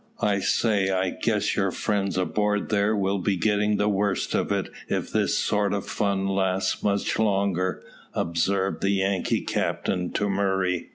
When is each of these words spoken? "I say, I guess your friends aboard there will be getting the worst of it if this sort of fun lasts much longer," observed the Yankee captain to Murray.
"I 0.23 0.39
say, 0.39 0.89
I 0.89 1.11
guess 1.11 1.55
your 1.55 1.69
friends 1.69 2.17
aboard 2.17 2.69
there 2.69 2.95
will 2.95 3.19
be 3.19 3.35
getting 3.35 3.77
the 3.77 3.87
worst 3.87 4.33
of 4.33 4.51
it 4.51 4.71
if 4.87 5.11
this 5.11 5.37
sort 5.37 5.73
of 5.73 5.85
fun 5.85 6.25
lasts 6.27 6.81
much 6.81 7.19
longer," 7.19 7.83
observed 8.15 8.81
the 8.81 8.89
Yankee 8.89 9.41
captain 9.41 10.11
to 10.13 10.27
Murray. 10.27 10.89